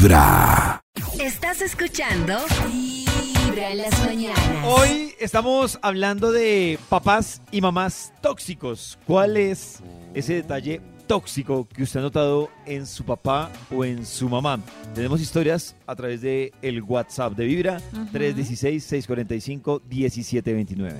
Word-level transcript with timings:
Vibra. 0.00 0.80
Estás 1.20 1.60
escuchando 1.60 2.38
Vibra 2.72 3.70
en 3.70 3.78
las 3.78 4.06
mañanas. 4.06 4.64
Hoy 4.64 5.12
estamos 5.20 5.78
hablando 5.82 6.32
de 6.32 6.78
papás 6.88 7.42
y 7.52 7.60
mamás 7.60 8.14
tóxicos. 8.22 8.98
¿Cuál 9.06 9.36
es 9.36 9.82
ese 10.14 10.36
detalle 10.36 10.80
tóxico 11.06 11.68
que 11.68 11.82
usted 11.82 12.00
ha 12.00 12.04
notado 12.04 12.48
en 12.64 12.86
su 12.86 13.04
papá 13.04 13.50
o 13.70 13.84
en 13.84 14.06
su 14.06 14.30
mamá? 14.30 14.60
Tenemos 14.94 15.20
historias 15.20 15.76
a 15.86 15.94
través 15.94 16.22
de 16.22 16.54
el 16.62 16.82
WhatsApp 16.82 17.34
de 17.34 17.44
Vibra 17.44 17.82
316-645-1729. 18.14 20.94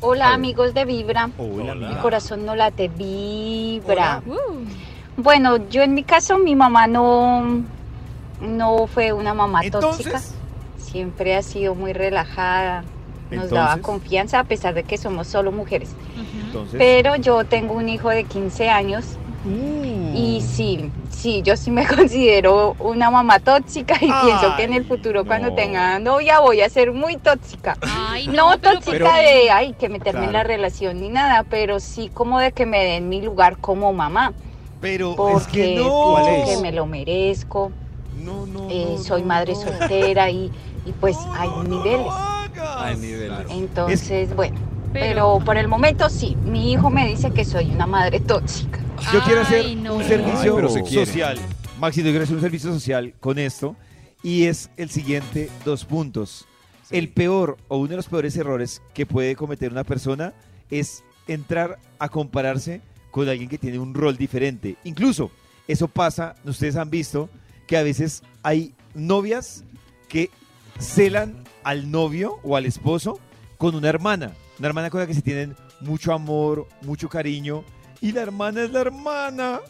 Hola 0.00 0.34
amigos 0.34 0.74
de 0.74 0.84
Vibra, 0.84 1.30
Hola, 1.38 1.76
mi 1.76 1.94
corazón 2.02 2.44
no 2.44 2.56
late, 2.56 2.88
Vibra. 2.88 4.24
Bueno, 5.16 5.56
yo 5.68 5.82
en 5.82 5.94
mi 5.94 6.02
caso 6.02 6.38
mi 6.38 6.54
mamá 6.56 6.86
no, 6.86 7.62
no 8.40 8.86
fue 8.86 9.12
una 9.12 9.32
mamá 9.34 9.60
tóxica, 9.70 10.20
siempre 10.76 11.36
ha 11.36 11.42
sido 11.42 11.74
muy 11.74 11.92
relajada, 11.92 12.84
nos 13.30 13.50
daba 13.50 13.78
confianza 13.78 14.40
a 14.40 14.44
pesar 14.44 14.74
de 14.74 14.82
que 14.84 14.98
somos 14.98 15.26
solo 15.28 15.52
mujeres. 15.52 15.90
entonces. 16.46 16.76
Pero 16.78 17.16
yo 17.16 17.44
tengo 17.44 17.74
un 17.74 17.88
hijo 17.88 18.10
de 18.10 18.24
15 18.24 18.68
años 18.70 19.04
Uh. 19.46 20.16
y 20.16 20.40
sí, 20.40 20.90
sí, 21.10 21.42
yo 21.44 21.54
sí 21.58 21.70
me 21.70 21.86
considero 21.94 22.74
una 22.78 23.10
mamá 23.10 23.40
tóxica 23.40 23.94
y 23.96 23.98
pienso 24.10 24.56
que 24.56 24.62
en 24.62 24.72
el 24.72 24.86
futuro 24.86 25.26
cuando 25.26 25.50
no. 25.50 25.54
tenga 25.54 25.98
novia 25.98 26.40
voy 26.40 26.62
a 26.62 26.70
ser 26.70 26.92
muy 26.92 27.18
tóxica. 27.18 27.76
Ay, 27.82 28.26
No, 28.32 28.52
no, 28.52 28.58
pero 28.58 28.76
tóxica 28.80 29.16
de, 29.18 29.50
ay, 29.50 29.74
que 29.78 29.90
meterme 29.90 30.20
en 30.20 30.32
la 30.32 30.40
Claro. 30.44 30.48
relación 30.48 30.98
ni 30.98 31.10
nada, 31.10 31.42
pero 31.42 31.78
sí 31.78 32.10
como 32.14 32.38
de 32.38 32.52
que 32.52 32.64
me 32.64 32.82
den 32.84 33.10
mi 33.10 33.20
lugar 33.20 33.58
como 33.58 33.92
mamá, 33.92 34.32
Pero 34.84 35.10
es 35.12 35.16
porque 35.16 35.50
que 35.52 35.74
no. 35.76 35.82
pienso 35.82 36.12
¿Cuál 36.12 36.34
es? 36.34 36.48
que 36.56 36.62
me 36.62 36.72
lo 36.72 36.86
merezco, 36.86 37.72
No, 38.22 38.44
no, 38.46 38.68
eh, 38.70 38.86
no, 38.96 39.02
soy 39.02 39.22
no, 39.22 39.28
madre 39.28 39.54
no. 39.54 39.60
soltera 39.60 40.30
y, 40.30 40.50
y 40.84 40.92
pues 41.00 41.16
No, 41.16 41.34
hay 41.34 41.48
no, 41.48 41.62
no 41.64 41.82
niveles. 41.84 42.12
Hay 42.76 42.96
niveles. 42.96 43.38
Entonces, 43.50 44.36
bueno, 44.36 44.56
Pero- 44.92 45.38
pero 45.38 45.44
por 45.44 45.56
el 45.56 45.68
momento 45.68 46.08
sí, 46.10 46.36
mi 46.44 46.70
hijo 46.72 46.90
me 46.90 47.08
dice 47.08 47.30
que 47.32 47.44
soy 47.44 47.70
una 47.70 47.86
madre 47.86 48.20
tóxica. 48.20 48.78
Yo 49.12 49.20
quiero 49.22 49.40
hacer 49.40 49.64
Ay, 49.64 49.74
no. 49.76 49.94
un 49.96 50.04
servicio 50.04 50.56
Ay, 50.58 50.84
se 50.86 51.06
social. 51.06 51.38
Maxi, 51.80 52.02
yo 52.02 52.10
quiero 52.10 52.22
hacer 52.24 52.36
un 52.36 52.42
servicio 52.42 52.72
social 52.72 53.14
con 53.20 53.38
esto. 53.38 53.74
Y 54.22 54.44
es 54.44 54.70
el 54.76 54.88
siguiente, 54.90 55.50
dos 55.64 55.84
puntos. 55.84 56.46
El 56.90 57.08
peor 57.08 57.56
o 57.68 57.76
uno 57.78 57.88
de 57.88 57.96
los 57.96 58.06
peores 58.08 58.36
errores 58.36 58.80
que 58.94 59.04
puede 59.04 59.34
cometer 59.36 59.72
una 59.72 59.84
persona 59.84 60.32
es 60.70 61.02
entrar 61.26 61.78
a 61.98 62.08
compararse 62.08 62.80
con 63.14 63.28
alguien 63.28 63.48
que 63.48 63.58
tiene 63.58 63.78
un 63.78 63.94
rol 63.94 64.16
diferente. 64.16 64.74
Incluso 64.82 65.30
eso 65.68 65.86
pasa, 65.86 66.34
ustedes 66.44 66.74
han 66.74 66.90
visto 66.90 67.30
que 67.68 67.76
a 67.76 67.84
veces 67.84 68.24
hay 68.42 68.74
novias 68.92 69.62
que 70.08 70.30
celan 70.80 71.44
al 71.62 71.92
novio 71.92 72.40
o 72.42 72.56
al 72.56 72.66
esposo 72.66 73.20
con 73.56 73.76
una 73.76 73.88
hermana. 73.88 74.32
Una 74.58 74.66
hermana 74.66 74.90
con 74.90 74.98
la 74.98 75.06
que 75.06 75.14
se 75.14 75.22
tienen 75.22 75.54
mucho 75.80 76.12
amor, 76.12 76.66
mucho 76.82 77.08
cariño. 77.08 77.62
Y 78.00 78.10
la 78.10 78.22
hermana 78.22 78.64
es 78.64 78.72
la 78.72 78.80
hermana. 78.80 79.60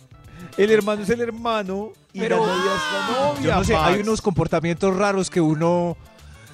El 0.56 0.70
hermano 0.70 1.02
es 1.02 1.10
el 1.10 1.20
hermano. 1.20 1.92
Y 2.14 2.20
Pero- 2.20 2.38
la 2.38 2.46
novia 2.46 2.72
es 2.72 2.92
la 3.10 3.26
novia. 3.26 3.42
Yo 3.42 3.54
no 3.56 3.64
sé, 3.64 3.76
hay 3.76 4.00
unos 4.00 4.22
comportamientos 4.22 4.96
raros 4.96 5.28
que 5.28 5.42
uno 5.42 5.98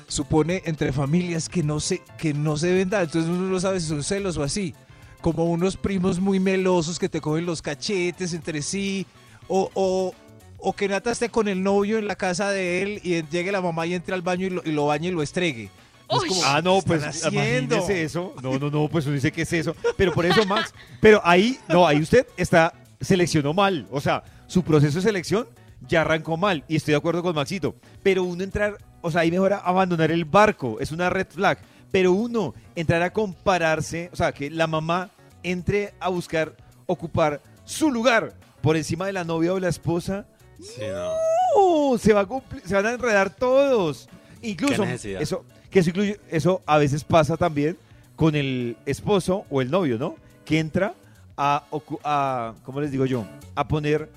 supone 0.09 0.63
entre 0.65 0.93
familias 0.93 1.49
que 1.49 1.63
no 1.63 1.79
se, 1.79 2.03
que 2.19 2.35
no 2.35 2.57
se 2.57 2.67
deben 2.67 2.91
dar. 2.91 3.05
Entonces 3.05 3.31
uno 3.31 3.49
no 3.49 3.61
sabe 3.61 3.79
si 3.79 3.87
son 3.87 4.03
celos 4.03 4.37
o 4.39 4.43
así. 4.43 4.75
Como 5.21 5.45
unos 5.45 5.77
primos 5.77 6.19
muy 6.21 6.41
melosos 6.41 6.99
que 6.99 7.09
te 7.09 7.21
cogen 7.21 7.47
los 7.47 7.61
cachetes 7.63 8.33
entre 8.33 8.63
sí. 8.63 9.07
O, 9.49 9.71
o, 9.75 10.15
o 10.59 10.73
que 10.75 10.89
Nata 10.89 11.11
esté 11.11 11.29
con 11.29 11.49
el 11.49 11.63
novio 11.63 11.99
en 11.99 12.07
la 12.07 12.15
casa 12.17 12.51
de 12.51 12.83
él 12.83 13.01
y 13.03 13.23
llegue 13.29 13.53
la 13.53 13.61
mamá 13.61 13.87
y 13.87 13.95
entre 13.95 14.15
al 14.15 14.23
baño 14.23 14.47
y 14.47 14.51
lo, 14.51 14.63
y 14.65 14.73
lo 14.73 14.87
bañe 14.87 15.09
y 15.09 15.11
lo 15.11 15.23
estregue. 15.23 15.69
Como, 16.07 16.25
Ah, 16.45 16.61
no, 16.63 16.81
¿qué 16.81 16.87
pues 16.87 17.05
están 17.05 17.29
haciendo? 17.29 17.77
imagínese 17.77 18.03
eso. 18.03 18.35
No, 18.43 18.59
no, 18.59 18.71
no, 18.71 18.89
pues 18.89 19.07
uno 19.07 19.15
dice 19.15 19.31
que 19.31 19.43
es 19.43 19.53
eso. 19.53 19.77
Pero 19.97 20.13
por 20.13 20.27
eso, 20.27 20.45
Max. 20.45 20.75
Pero 21.01 21.21
ahí, 21.25 21.59
no, 21.69 21.87
ahí 21.87 22.01
usted 22.01 22.27
está, 22.37 22.73
seleccionó 23.01 23.53
mal. 23.55 23.87
O 23.93 24.01
sea, 24.01 24.25
su 24.49 24.63
proceso 24.65 24.99
de 24.99 25.03
selección 25.03 25.47
ya 25.87 26.01
arrancó 26.01 26.37
mal. 26.37 26.65
Y 26.67 26.77
estoy 26.77 26.93
de 26.93 26.99
acuerdo 26.99 27.23
con 27.23 27.35
Maxito. 27.35 27.77
Pero 28.03 28.25
uno 28.25 28.43
entrar, 28.43 28.79
o 29.03 29.11
sea, 29.11 29.21
ahí 29.21 29.31
mejor 29.31 29.53
abandonar 29.53 30.11
el 30.11 30.25
barco. 30.25 30.79
Es 30.81 30.91
una 30.91 31.11
red 31.11 31.29
flag. 31.29 31.59
Pero 31.91 32.13
uno 32.13 32.55
entrar 32.75 33.03
a 33.03 33.13
compararse, 33.13 34.11
o 34.13 34.17
sea, 34.17 34.33
que 34.33 34.51
la 34.51 34.67
mamá 34.67 35.11
entre 35.43 35.95
a 36.01 36.09
buscar 36.09 36.55
ocupar 36.87 37.41
su 37.65 37.91
lugar 37.91 38.35
por 38.61 38.77
encima 38.77 39.07
de 39.07 39.13
la 39.13 39.25
novia 39.25 39.55
o 39.55 39.61
la 39.61 39.69
esposa. 39.69 40.27
¡No! 40.59 41.99
Se, 41.99 42.13
va 42.13 42.21
a 42.21 42.29
se 42.65 42.75
van 42.75 42.87
a 42.87 42.93
enredar 42.93 43.35
todos. 43.35 44.09
Incluso, 44.43 44.85
eso, 44.85 45.45
que 45.71 45.81
eso, 45.81 45.91
incluye, 45.91 46.21
eso 46.31 46.63
a 46.67 46.79
veces 46.79 47.05
pasa 47.05 47.37
también 47.37 47.77
con 48.17 48.35
el 48.35 48.77
esposo 48.87 49.45
o 49.51 49.61
el 49.61 49.71
novio, 49.71 49.99
¿no? 49.99 50.17
Que 50.45 50.59
entra 50.59 50.95
a, 51.37 51.65
a, 52.05 52.55
¿cómo 52.65 52.81
les 52.81 52.91
digo 52.91 53.07
yo? 53.07 53.27
A 53.55 53.67
poner 53.67 54.09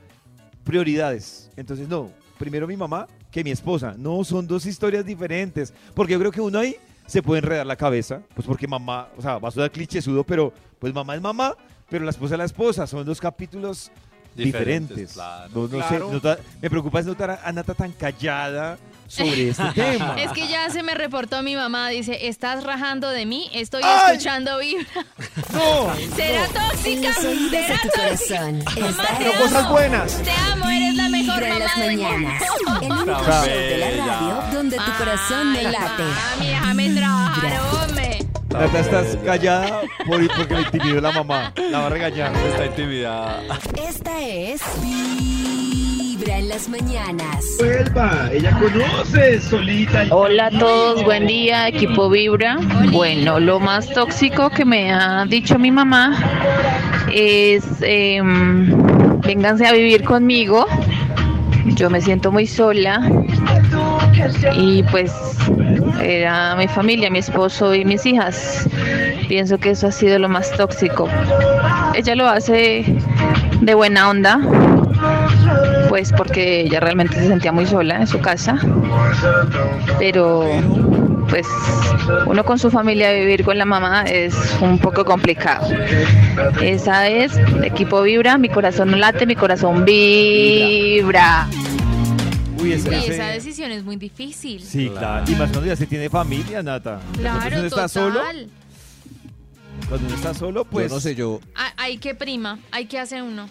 prioridades. 0.64 1.50
Entonces, 1.56 1.88
no, 1.88 2.12
primero 2.38 2.68
mi 2.68 2.78
mamá 2.78 3.08
que 3.32 3.44
mi 3.44 3.52
esposa. 3.52 3.96
No, 3.98 4.24
son 4.24 4.48
dos 4.48 4.66
historias 4.66 5.06
diferentes. 5.06 5.74
Porque 5.94 6.14
yo 6.14 6.20
creo 6.20 6.32
que 6.32 6.42
uno 6.42 6.60
ahí 6.60 6.78
se 7.06 7.22
puede 7.22 7.40
enredar 7.40 7.66
la 7.66 7.76
cabeza, 7.76 8.22
pues 8.36 8.48
porque 8.48 8.68
mamá, 8.68 9.10
o 9.18 9.22
sea, 9.22 9.38
va 9.40 9.50
a 9.50 9.52
sonar 9.52 9.72
clichésudo, 9.72 10.24
pero 10.24 10.54
pues 10.80 10.94
mamá 10.94 11.16
es 11.16 11.22
mamá, 11.22 11.56
pero 11.90 12.06
la 12.06 12.12
esposa 12.12 12.36
es 12.36 12.40
la 12.40 12.46
esposa. 12.46 12.88
Son 12.88 13.06
dos 13.06 13.20
capítulos 13.20 13.92
diferentes. 14.36 14.90
Diferentes, 14.98 15.14
claro. 15.14 15.50
No, 15.54 15.62
no 15.64 15.68
Claro. 15.70 16.08
sé, 16.08 16.14
nota- 16.14 16.40
me 16.62 16.70
preocupa 16.70 17.00
es 17.00 17.06
notar 17.06 17.40
a 17.44 17.52
Nata 17.52 17.74
tan 17.76 17.92
callada 17.92 18.78
sobre 19.08 19.50
este 19.50 19.64
tema. 19.76 20.16
Es 20.20 20.32
que 20.32 20.48
ya 20.48 20.70
se 20.72 20.82
me 20.82 20.96
reportó 20.96 21.44
mi 21.44 21.56
mamá, 21.56 21.90
dice, 21.90 22.28
estás 22.28 22.64
rajando 22.64 23.10
de 23.12 23.28
mí, 23.28 23.48
estoy 23.54 23.84
¡Ay! 23.86 24.14
escuchando 24.14 24.58
vibra. 24.60 24.86
No, 25.54 25.94
¿Será 26.16 26.48
tóxica? 26.48 27.14
¿Será 27.14 27.80
tu 27.84 27.90
tóxica? 27.90 28.42
Mamá, 28.82 29.04
te 29.20 29.26
amo. 29.26 29.34
cosas 29.44 29.70
buenas. 29.70 30.22
Te 30.24 30.32
amo, 30.32 30.66
eres 30.70 30.93
Vibra 31.34 31.50
en 31.50 31.60
las 31.60 31.78
mañanas. 31.78 32.44
El 32.82 32.92
único 32.92 33.24
show 33.24 33.46
de 33.46 33.78
la 33.78 34.06
radio 34.06 34.44
donde 34.54 34.78
tu 34.78 34.92
corazón 34.98 35.54
no 35.54 35.62
late. 35.62 36.04
Mami, 36.04 36.48
déjame 36.48 36.90
trabajar, 36.96 37.60
hombre. 37.72 38.26
Nata, 38.50 38.80
estás 38.80 39.18
callada 39.26 39.82
por, 40.06 40.28
porque 40.36 40.54
le 40.54 40.62
intimidó 40.62 41.02
la 41.02 41.12
mamá. 41.12 41.54
La 41.72 41.80
va 41.80 41.88
a 41.88 41.90
regañar. 41.90 42.32
Está 42.36 42.66
intimidada. 42.68 43.60
Esta 43.88 44.22
es 44.22 44.62
Vibra 44.82 46.38
en 46.38 46.50
las 46.50 46.70
mañanas. 46.70 47.46
Vuelva, 47.58 48.30
ella 48.32 48.52
conoce 48.60 49.42
solita. 49.42 50.06
Hola 50.12 50.48
a 50.48 50.52
todos, 50.52 51.04
buen 51.04 51.26
día, 51.28 51.68
equipo 51.68 52.10
Vibra. 52.10 52.58
Bueno, 52.92 53.40
lo 53.40 53.60
más 53.60 53.90
tóxico 53.90 54.50
que 54.52 54.66
me 54.66 54.94
ha 54.94 55.26
dicho 55.26 55.58
mi 55.58 55.72
mamá 55.72 56.16
es, 57.12 57.64
em, 57.82 59.20
vénganse 59.22 59.66
a 59.66 59.72
vivir 59.72 60.04
conmigo. 60.04 60.68
Yo 61.66 61.90
me 61.90 62.02
siento 62.02 62.32
muy 62.32 62.48
sola 62.48 63.10
y 64.56 64.84
pues 64.84 65.12
era 66.02 66.56
mi 66.56 66.68
familia, 66.68 67.10
mi 67.10 67.20
esposo 67.20 67.74
y 67.74 67.86
mis 67.86 68.06
hijas. 68.06 68.70
Pienso 69.28 69.58
que 69.58 69.72
eso 69.72 69.88
ha 69.88 69.92
sido 69.92 70.20
lo 70.20 70.30
más 70.30 70.52
tóxico. 70.52 71.08
Ella 71.96 72.16
lo 72.16 72.28
hace 72.28 72.86
de 73.62 73.74
buena 73.74 74.10
onda, 74.10 74.40
pues 75.90 76.12
porque 76.12 76.62
ella 76.62 76.80
realmente 76.80 77.16
se 77.16 77.28
sentía 77.28 77.52
muy 77.52 77.66
sola 77.66 77.98
en 77.98 78.08
su 78.08 78.20
casa 78.20 78.60
pero 80.00 80.44
pues 81.28 81.48
uno 82.26 82.44
con 82.46 82.60
su 82.60 82.70
familia 82.72 83.12
vivir 83.14 83.44
con 83.44 83.58
la 83.58 83.66
mamá 83.66 84.04
es 84.04 84.34
un 84.62 84.80
poco 84.80 85.06
complicado. 85.06 85.68
Esa 86.62 87.08
es 87.10 87.34
equipo 87.64 88.02
vibra, 88.02 88.38
mi 88.38 88.50
corazón 88.50 88.92
no 88.92 88.98
late, 88.98 89.26
mi 89.26 89.36
corazón 89.36 89.86
vibra. 89.86 91.48
Uy, 92.60 92.64
Uy, 92.70 92.74
ese- 92.74 93.14
esa 93.14 93.28
decisión 93.28 93.72
es 93.72 93.84
muy 93.84 93.98
difícil. 93.98 94.62
Sí, 94.62 94.90
claro. 94.90 95.26
Y 95.30 95.36
más 95.36 95.50
cuando 95.52 95.66
ya 95.66 95.76
se 95.76 95.86
tiene 95.86 96.10
familia, 96.10 96.64
Nata. 96.64 97.00
Claro, 97.18 97.58
uno 97.58 97.66
está 97.68 97.88
solo, 97.90 98.20
total. 98.20 98.48
cuando 99.90 100.08
uno 100.08 100.16
está 100.16 100.34
solo, 100.34 100.66
pues. 100.66 100.90
yo 100.90 100.96
no 100.96 101.02
sé, 101.02 101.16
yo, 101.16 101.40
Ah, 101.56 101.74
Hay 101.78 101.98
que 101.98 102.16
prima, 102.16 102.60
hay 102.72 102.86
que 102.86 103.00
hacer 103.00 103.22
uno. 103.22 103.50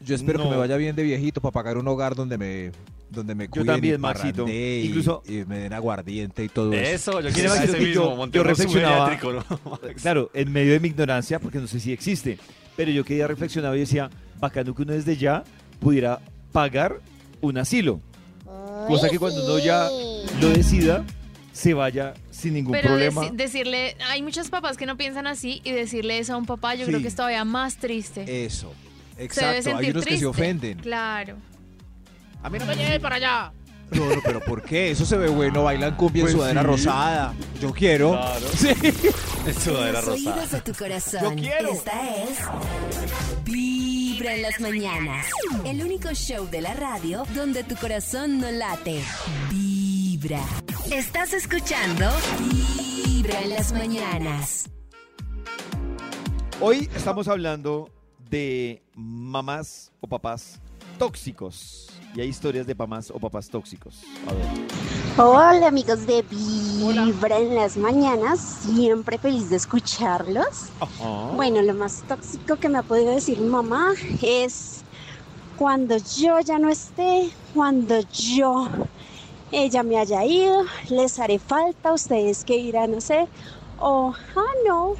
yo 0.00 0.14
espero 0.16 0.42
que 0.42 0.48
me 0.50 0.56
vaya 0.56 0.76
bien 0.76 0.96
de 0.96 1.02
viejito 1.04 1.40
para 1.40 1.52
pagar 1.52 1.76
un 1.78 1.86
hogar 1.86 2.14
donde 2.16 2.36
me 2.38 2.72
donde 3.10 3.34
me 3.34 3.48
cuiden 3.48 3.66
también, 3.66 3.94
y 3.94 3.98
Maxito. 3.98 4.46
y- 4.48 4.82
Incluso- 4.86 5.22
y, 5.26 5.44
me 5.46 5.58
den 5.60 5.72
aguardiente 5.72 6.44
y 6.44 6.48
todo 6.48 6.72
eso. 6.72 7.12
Eso, 7.12 7.20
yo 7.20 7.30
quiero 7.32 7.54
ese 7.54 7.78
mismo. 7.78 8.26
yo- 8.26 8.26
yo 8.30 8.42
reflexionaba-. 8.44 9.18
Claro, 10.02 10.30
en 10.34 10.52
medio 10.52 10.72
de 10.72 10.80
mi 10.80 10.88
ignorancia, 10.88 11.38
porque 11.38 11.58
no 11.58 11.66
sé 11.66 11.80
si 11.80 11.92
existe, 11.92 12.38
pero 12.76 12.90
yo 12.90 13.04
que 13.04 13.14
día 13.14 13.26
reflexionaba 13.26 13.76
y 13.76 13.80
decía, 13.80 14.10
bacano 14.40 14.74
que 14.74 14.82
uno 14.82 14.92
desde 14.92 15.16
ya 15.16 15.42
pudiera 15.80 16.20
pagar 16.52 17.00
un 17.40 17.58
asilo. 17.58 18.00
Cosa 18.86 19.08
que 19.08 19.18
cuando 19.18 19.44
uno 19.44 19.58
ya 19.58 19.88
lo 20.40 20.48
decida, 20.50 21.04
se 21.52 21.74
vaya 21.74 22.14
sin 22.30 22.54
ningún 22.54 22.72
Pero 22.72 22.88
problema. 22.88 23.22
deci- 23.22 23.32
decirle, 23.32 23.96
hay 24.08 24.22
muchos 24.22 24.48
papás 24.48 24.76
que 24.76 24.86
no 24.86 24.96
piensan 24.96 25.26
así 25.26 25.60
y 25.64 25.72
decirle 25.72 26.18
eso 26.18 26.34
a 26.34 26.36
un 26.36 26.46
papá 26.46 26.74
yo 26.74 26.84
Sí. 26.84 26.90
creo 26.92 27.02
que 27.02 27.08
es 27.08 27.14
todavía 27.16 27.44
más 27.44 27.76
triste. 27.78 28.44
Eso. 28.44 28.72
Se 29.10 29.16
debe 29.16 29.24
Exacto. 29.24 29.76
Hay 29.76 29.90
unos 29.90 30.04
que 30.06 30.16
se 30.18 30.26
ofenden. 30.26 30.78
Claro. 30.78 31.36
A 32.42 32.50
mí 32.50 32.58
no 32.58 32.66
me 32.66 32.74
lleve 32.76 33.00
para 33.00 33.16
allá. 33.16 33.52
No, 33.90 34.04
no, 34.04 34.20
pero 34.22 34.40
¿por 34.40 34.62
qué? 34.62 34.90
Eso 34.90 35.06
se 35.06 35.16
ve 35.16 35.28
bueno, 35.28 35.62
bailan 35.64 35.96
cumbia 35.96 36.22
Pues 36.22 36.34
en 36.34 36.38
sudadera 36.38 36.60
sí. 36.60 36.66
rosada. 36.66 37.34
Yo 37.60 37.72
quiero. 37.72 38.18
Sí. 38.54 38.68
En 39.70 39.92
los 39.92 40.06
oídos 40.08 40.50
de 40.50 40.60
tu 40.60 40.74
corazón. 40.74 41.36
Yo 41.38 41.42
quiero. 41.42 41.70
Esta 41.70 42.06
es 42.22 42.38
Vibra 43.44 44.34
en 44.34 44.42
las 44.42 44.60
mañanas. 44.60 45.26
El 45.64 45.82
único 45.82 46.12
show 46.12 46.46
de 46.50 46.60
la 46.60 46.74
radio 46.74 47.24
donde 47.34 47.64
tu 47.64 47.74
corazón 47.76 48.40
no 48.40 48.50
late. 48.50 49.02
Vibra. 49.50 50.42
Estás 50.92 51.32
escuchando 51.32 52.10
Vibra 52.38 53.40
en 53.40 53.50
las 53.50 53.72
mañanas. 53.72 54.68
Hoy 56.60 56.90
estamos 56.94 57.26
hablando 57.28 57.90
de 58.28 58.82
mamás 58.94 59.92
o 60.00 60.08
papás 60.08 60.60
tóxicos. 60.98 61.88
Y 62.14 62.20
hay 62.20 62.28
historias 62.28 62.66
de 62.66 62.74
mamás 62.74 63.10
o 63.10 63.18
papás 63.18 63.48
tóxicos. 63.48 64.02
A 64.26 64.32
ver. 64.32 64.46
Hola 65.20 65.66
amigos 65.66 66.06
de 66.06 66.22
Vibra 66.22 67.38
en 67.38 67.56
las 67.56 67.76
mañanas, 67.76 68.38
siempre 68.40 69.18
feliz 69.18 69.50
de 69.50 69.56
escucharlos. 69.56 70.68
Bueno, 71.34 71.60
lo 71.62 71.74
más 71.74 72.04
tóxico 72.06 72.56
que 72.56 72.68
me 72.68 72.78
ha 72.78 72.82
podido 72.82 73.10
decir 73.10 73.40
mamá 73.40 73.94
es 74.22 74.82
cuando 75.58 75.96
yo 76.16 76.38
ya 76.38 76.60
no 76.60 76.68
esté, 76.68 77.30
cuando 77.52 78.00
yo, 78.12 78.68
ella 79.50 79.82
me 79.82 79.98
haya 79.98 80.24
ido, 80.24 80.62
les 80.88 81.18
haré 81.18 81.40
falta, 81.40 81.92
ustedes 81.92 82.44
que 82.44 82.56
irán 82.56 82.94
a 82.94 82.98
hacer, 82.98 83.26
o, 83.80 84.14
ah, 84.36 84.52
no, 84.64 84.92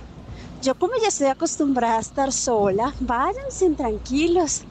yo 0.62 0.75
como 0.75 0.94
ya 1.00 1.08
estoy 1.08 1.28
acostumbrada 1.28 1.99
a 1.99 2.00
estar 2.00 2.32
sola, 2.32 2.93
váyanse 2.99 3.70
tranquilos. 3.70 4.64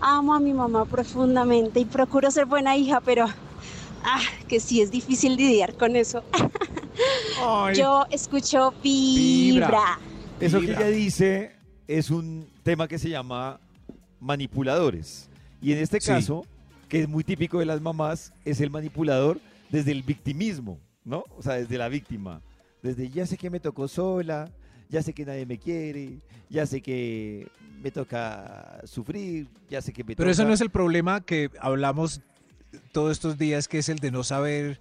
Amo 0.00 0.34
a 0.34 0.40
mi 0.40 0.52
mamá 0.52 0.84
profundamente 0.86 1.80
y 1.80 1.84
procuro 1.84 2.30
ser 2.30 2.46
buena 2.46 2.76
hija, 2.76 3.00
pero 3.00 3.26
ah, 4.04 4.20
que 4.48 4.60
sí 4.60 4.80
es 4.80 4.90
difícil 4.90 5.36
lidiar 5.36 5.74
con 5.74 5.94
eso. 5.96 6.24
Ay, 7.46 7.76
Yo 7.76 8.06
escucho 8.10 8.72
vibra. 8.82 9.98
Eso 10.40 10.60
que 10.60 10.72
ella 10.72 10.86
dice 10.88 11.52
es 11.86 12.10
un 12.10 12.46
tema 12.62 12.88
que 12.88 12.98
se 12.98 13.10
llama 13.10 13.60
manipuladores. 14.20 15.28
Y 15.60 15.72
en 15.72 15.78
este 15.78 16.00
Sí. 16.00 16.08
caso, 16.08 16.46
que 16.88 17.02
es 17.02 17.08
muy 17.08 17.24
típico 17.24 17.58
de 17.58 17.66
las 17.66 17.80
mamás, 17.80 18.32
es 18.44 18.60
el 18.60 18.70
manipulador 18.70 19.38
desde 19.70 19.92
el 19.92 20.02
victimismo, 20.02 20.78
¿no? 21.04 21.24
O 21.36 21.42
sea, 21.42 21.54
desde 21.54 21.76
la 21.78 21.88
víctima. 21.88 22.40
Desde 22.82 23.08
ya 23.10 23.26
sé 23.26 23.36
que 23.36 23.50
me 23.50 23.60
tocó 23.60 23.86
sola, 23.88 24.50
ya 24.90 25.02
sé 25.02 25.12
que 25.14 25.24
nadie 25.24 25.46
me 25.46 25.58
quiere, 25.58 26.18
ya 26.50 26.66
sé 26.66 26.82
que 26.82 27.48
me 27.82 27.90
toca 27.90 28.80
sufrir, 28.84 29.46
ya 29.70 29.80
sé 29.80 29.92
que 29.92 30.04
me 30.04 30.14
Pero 30.16 30.30
eso 30.30 30.42
toca- 30.42 30.48
no 30.48 30.54
es 30.54 30.60
el 30.60 30.70
problema 30.70 31.20
que 31.22 31.50
hablamos 31.60 32.20
todos 32.92 33.12
estos 33.12 33.38
días, 33.38 33.68
que 33.68 33.78
es 33.78 33.88
el 33.88 33.98
de 34.00 34.10
no 34.10 34.22
saber, 34.24 34.80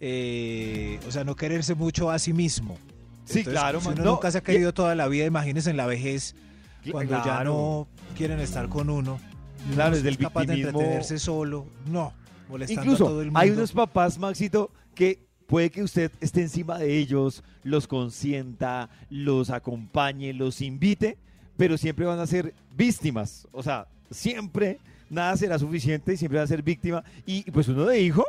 eh, 0.00 0.98
o 1.06 1.10
sea, 1.10 1.24
no 1.24 1.36
quererse 1.36 1.74
mucho 1.74 2.10
a 2.10 2.18
sí 2.18 2.32
mismo. 2.32 2.78
Sí, 3.24 3.44
claro, 3.44 3.80
Si 3.80 3.88
uno 3.88 4.04
no, 4.04 4.10
nunca 4.12 4.30
se 4.30 4.38
ha 4.38 4.42
querido 4.42 4.72
toda 4.72 4.94
la 4.94 5.06
vida, 5.08 5.24
imagínense 5.24 5.70
en 5.70 5.76
la 5.76 5.86
vejez, 5.86 6.34
cuando 6.90 7.16
ya 7.16 7.22
claro. 7.22 7.52
no 7.52 7.88
quieren 8.16 8.40
estar 8.40 8.68
con 8.68 8.90
uno. 8.90 9.20
y 9.70 9.74
Claro, 9.74 9.94
desde 9.94 10.08
el 10.08 10.16
capaz 10.18 10.40
de 10.46 10.54
victimismo. 10.54 10.78
entretenerse 10.80 11.18
solo. 11.18 11.66
No, 11.86 12.12
molestando 12.48 12.80
a 12.80 12.84
Incluso 12.84 13.04
todo 13.04 13.20
el 13.20 13.26
mundo. 13.26 13.40
hay 13.40 13.50
unos 13.50 13.72
papás, 13.72 14.18
Maxito, 14.18 14.70
que 14.94 15.26
puede 15.50 15.68
que 15.70 15.82
usted 15.82 16.12
esté 16.20 16.42
encima 16.42 16.78
de 16.78 16.96
ellos, 16.96 17.42
los 17.64 17.88
consienta, 17.88 18.88
los 19.10 19.50
acompañe, 19.50 20.32
los 20.32 20.60
invite, 20.60 21.18
pero 21.56 21.76
siempre 21.76 22.06
van 22.06 22.20
a 22.20 22.26
ser 22.28 22.54
víctimas. 22.76 23.48
O 23.50 23.60
sea, 23.60 23.88
siempre 24.12 24.78
nada 25.10 25.36
será 25.36 25.58
suficiente 25.58 26.14
y 26.14 26.16
siempre 26.16 26.38
va 26.38 26.44
a 26.44 26.46
ser 26.46 26.62
víctima. 26.62 27.02
Y 27.26 27.50
pues 27.50 27.66
uno 27.66 27.84
de 27.84 28.00
hijo 28.00 28.24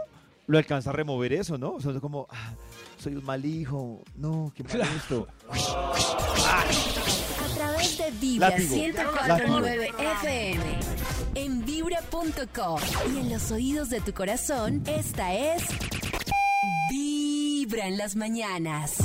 lo 0.48 0.58
alcanza 0.58 0.90
a 0.90 0.94
remover 0.94 1.32
eso, 1.32 1.60
¿no? 1.60 1.74
O 1.74 1.80
sea, 1.80 1.92
es 1.92 2.00
como, 2.00 2.26
ah, 2.32 2.54
soy 2.98 3.16
un 3.16 3.24
mal 3.24 3.46
hijo, 3.46 4.02
no, 4.16 4.52
qué 4.56 4.64
mal 4.64 4.82
esto. 4.82 5.28
A 5.48 6.64
través 7.54 8.00
de 8.00 8.12
Vibra 8.20 8.50
Látigo. 8.50 8.76
104.9 8.76 9.90
FM. 10.00 10.64
En 11.36 11.64
vibra.com. 11.66 12.80
Y 13.14 13.20
en 13.20 13.30
los 13.30 13.52
oídos 13.52 13.92
de 13.92 14.02
tu 14.02 14.12
corazón, 14.12 14.82
esta 14.88 15.36
es 15.36 15.62
Vibra 17.72 17.88
en 17.88 17.98
las 17.98 18.18
mañanas. 18.18 18.98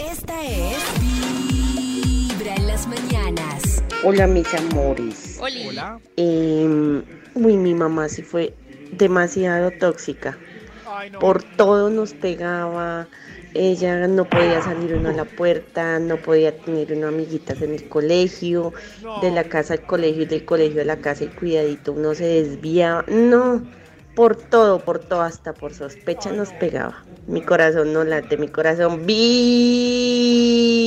Esta 0.00 0.44
es 0.44 0.76
Vibra 1.00 2.56
en 2.56 2.66
las 2.66 2.88
mañanas. 2.88 3.84
Hola 4.02 4.26
mis 4.26 4.52
amores. 4.52 5.38
Hola. 5.40 6.00
Eh, 6.16 7.02
uy, 7.34 7.56
mi 7.56 7.72
mamá 7.72 8.08
sí 8.08 8.22
fue 8.22 8.52
demasiado 8.90 9.70
tóxica. 9.78 10.36
Por 11.20 11.44
todo 11.44 11.88
nos 11.88 12.14
pegaba. 12.14 13.06
Ella 13.54 14.08
no 14.08 14.24
podía 14.24 14.60
salir 14.62 14.94
uno 14.94 15.10
a 15.10 15.12
la 15.12 15.24
puerta, 15.24 16.00
no 16.00 16.16
podía 16.16 16.58
tener 16.58 16.94
uno 16.94 17.06
amiguitas 17.06 17.62
en 17.62 17.74
el 17.74 17.88
colegio, 17.88 18.72
de 19.22 19.30
la 19.30 19.44
casa 19.44 19.74
al 19.74 19.82
colegio 19.82 20.24
y 20.24 20.26
del 20.26 20.44
colegio 20.44 20.82
a 20.82 20.84
la 20.84 20.96
casa 20.96 21.22
y 21.22 21.28
cuidadito 21.28 21.92
uno 21.92 22.12
se 22.16 22.24
desviaba. 22.24 23.04
No, 23.06 23.62
por 24.14 24.36
todo, 24.36 24.78
por 24.80 24.98
todo, 25.00 25.22
hasta 25.22 25.52
por 25.54 25.74
sospecha 25.74 26.30
nos 26.32 26.50
pegaba. 26.50 27.02
Mi 27.26 27.42
corazón 27.42 27.92
no 27.92 28.04
late, 28.04 28.36
mi 28.36 28.48
corazón 28.48 29.04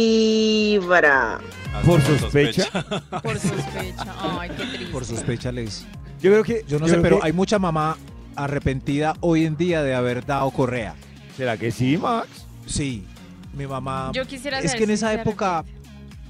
vibra. 0.08 1.40
Por 1.86 2.02
sospecha. 2.02 2.66
Por 3.24 3.38
sospecha. 3.40 4.16
Ay, 4.40 4.50
qué 4.50 4.66
triste. 4.66 4.92
Por 4.92 5.06
sospecha 5.06 5.52
les... 5.52 5.86
Yo 6.22 6.32
creo 6.32 6.44
que. 6.44 6.66
Yo 6.68 6.80
no 6.80 6.88
sé, 6.88 6.98
pero 6.98 7.20
que- 7.20 7.28
hay 7.28 7.34
mucha 7.34 7.60
mamá 7.60 7.98
arrepentida 8.36 9.14
hoy 9.20 9.46
en 9.46 9.58
día 9.58 9.84
de 9.84 9.94
haber 9.94 10.26
dado 10.26 10.50
correa. 10.52 10.96
¿Será 11.36 11.56
que 11.58 11.72
sí, 11.72 11.98
Max? 11.98 12.28
Sí, 12.66 13.06
mi 13.54 13.68
mamá... 13.68 14.12
Yo 14.14 14.26
quisiera 14.26 14.58
Es 14.60 14.72
saber 14.72 14.78
que 14.78 14.84
en 14.86 14.90
si 14.90 14.94
esa 14.96 15.14
época 15.14 15.64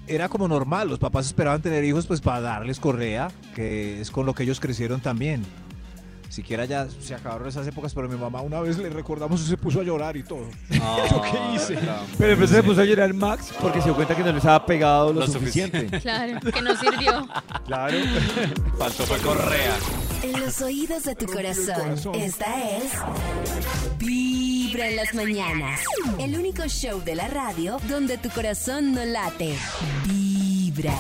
era 0.05 0.27
como 0.27 0.47
normal, 0.49 0.89
los 0.89 0.99
papás 0.99 1.25
esperaban 1.27 1.61
tener 1.61 1.83
hijos 1.85 2.05
pues 2.07 2.19
para 2.21 2.41
darles 2.41 2.79
correa, 2.79 3.29
que 3.55 4.01
es 4.01 4.11
con 4.11 4.25
lo 4.25 4.33
que 4.33 4.43
ellos 4.43 4.59
crecieron 4.59 4.99
también. 4.99 5.43
Siquiera 6.29 6.65
ya 6.65 6.87
se 6.89 7.15
acabaron 7.15 7.47
esas 7.47 7.65
épocas, 7.67 7.93
pero 7.93 8.07
mi 8.09 8.15
mamá 8.17 8.41
una 8.41 8.59
vez 8.59 8.77
le 8.77 8.89
recordamos 8.89 9.41
y 9.41 9.45
se 9.45 9.57
puso 9.57 9.79
a 9.81 9.83
llorar 9.83 10.17
y 10.17 10.23
todo. 10.23 10.49
¿Yo 10.69 11.21
qué 11.21 11.55
hice? 11.55 11.79
Pero 12.17 12.29
después 12.29 12.49
se 12.49 12.63
puso 12.63 12.81
a 12.81 12.85
llorar 12.85 13.13
Max 13.13 13.53
porque 13.61 13.79
se 13.79 13.85
dio 13.85 13.95
cuenta 13.95 14.15
que 14.15 14.23
no 14.23 14.31
les 14.31 14.45
había 14.45 14.65
pegado 14.65 15.13
lo, 15.13 15.21
Lo 15.21 15.27
suficiente. 15.27 15.87
Claro, 15.99 16.39
que 16.39 16.61
no 16.61 16.75
sirvió. 16.75 17.27
Claro. 17.65 17.97
Faltó 18.77 19.03
fue 19.03 19.17
correa. 19.19 19.75
En 20.23 20.39
los 20.39 20.61
oídos 20.61 21.03
de 21.03 21.15
tu 21.15 21.25
corazón, 21.25 22.15
esta 22.15 22.77
es 22.77 22.91
Vibra 23.99 24.89
en 24.89 24.95
las 24.95 25.13
mañanas. 25.13 25.81
El 26.19 26.37
único 26.37 26.67
show 26.67 27.01
de 27.03 27.15
la 27.15 27.27
radio 27.27 27.77
donde 27.87 28.17
tu 28.17 28.29
corazón 28.29 28.93
no 28.93 29.05
late. 29.05 29.55
Vibra. 30.05 30.93